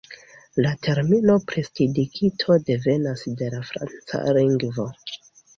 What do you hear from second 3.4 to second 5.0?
de la franca lingvo.